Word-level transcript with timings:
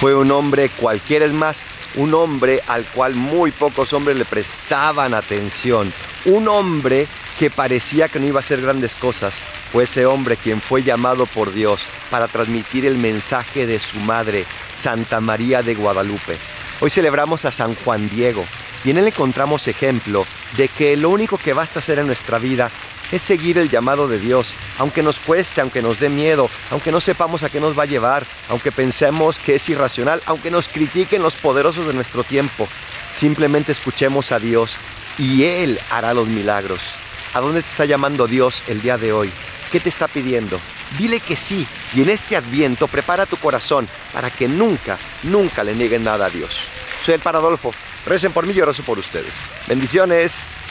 Fue 0.00 0.14
un 0.14 0.30
hombre 0.30 0.68
cualquiera, 0.68 1.24
es 1.24 1.32
más, 1.32 1.64
un 1.94 2.14
hombre 2.14 2.62
al 2.66 2.84
cual 2.84 3.14
muy 3.14 3.52
pocos 3.52 3.92
hombres 3.92 4.16
le 4.16 4.24
prestaban 4.24 5.14
atención. 5.14 5.92
Un 6.24 6.48
hombre 6.48 7.06
que 7.38 7.50
parecía 7.50 8.08
que 8.08 8.20
no 8.20 8.26
iba 8.26 8.38
a 8.38 8.40
hacer 8.40 8.60
grandes 8.60 8.94
cosas. 8.94 9.40
Fue 9.72 9.84
ese 9.84 10.06
hombre 10.06 10.36
quien 10.36 10.60
fue 10.60 10.82
llamado 10.82 11.26
por 11.26 11.52
Dios 11.52 11.84
para 12.10 12.28
transmitir 12.28 12.86
el 12.86 12.96
mensaje 12.96 13.66
de 13.66 13.78
su 13.78 13.98
madre, 14.00 14.44
Santa 14.72 15.20
María 15.20 15.62
de 15.62 15.74
Guadalupe. 15.74 16.38
Hoy 16.80 16.90
celebramos 16.90 17.44
a 17.44 17.50
San 17.50 17.74
Juan 17.76 18.08
Diego 18.08 18.44
y 18.84 18.90
en 18.90 18.98
él 18.98 19.06
encontramos 19.08 19.66
ejemplo 19.68 20.26
de 20.56 20.68
que 20.68 20.96
lo 20.96 21.10
único 21.10 21.38
que 21.38 21.54
basta 21.54 21.78
hacer 21.78 21.98
en 21.98 22.06
nuestra 22.06 22.38
vida 22.38 22.70
es 23.12 23.22
seguir 23.22 23.58
el 23.58 23.70
llamado 23.70 24.08
de 24.08 24.18
Dios, 24.18 24.54
aunque 24.78 25.02
nos 25.02 25.20
cueste, 25.20 25.60
aunque 25.60 25.82
nos 25.82 26.00
dé 26.00 26.08
miedo, 26.08 26.48
aunque 26.70 26.92
no 26.92 27.00
sepamos 27.00 27.42
a 27.42 27.50
qué 27.50 27.60
nos 27.60 27.78
va 27.78 27.84
a 27.84 27.86
llevar, 27.86 28.26
aunque 28.48 28.72
pensemos 28.72 29.38
que 29.38 29.56
es 29.56 29.68
irracional, 29.68 30.20
aunque 30.26 30.50
nos 30.50 30.68
critiquen 30.68 31.22
los 31.22 31.36
poderosos 31.36 31.86
de 31.86 31.94
nuestro 31.94 32.24
tiempo. 32.24 32.68
Simplemente 33.12 33.72
escuchemos 33.72 34.32
a 34.32 34.38
Dios 34.38 34.76
y 35.18 35.44
Él 35.44 35.78
hará 35.90 36.14
los 36.14 36.26
milagros. 36.26 36.80
¿A 37.34 37.40
dónde 37.40 37.62
te 37.62 37.68
está 37.68 37.84
llamando 37.84 38.26
Dios 38.26 38.62
el 38.68 38.80
día 38.80 38.96
de 38.98 39.12
hoy? 39.12 39.30
¿Qué 39.70 39.80
te 39.80 39.88
está 39.88 40.06
pidiendo? 40.08 40.60
Dile 40.98 41.18
que 41.20 41.34
sí 41.34 41.66
y 41.94 42.02
en 42.02 42.10
este 42.10 42.36
adviento 42.36 42.86
prepara 42.86 43.26
tu 43.26 43.36
corazón 43.36 43.88
para 44.12 44.30
que 44.30 44.46
nunca, 44.46 44.98
nunca 45.24 45.64
le 45.64 45.74
nieguen 45.74 46.04
nada 46.04 46.26
a 46.26 46.30
Dios. 46.30 46.68
Soy 47.04 47.14
el 47.14 47.20
Paradolfo. 47.20 47.74
Recen 48.06 48.32
por 48.32 48.46
mí 48.46 48.52
y 48.52 48.56
yo 48.56 48.66
rezo 48.66 48.82
por 48.82 48.98
ustedes. 48.98 49.32
Bendiciones. 49.66 50.63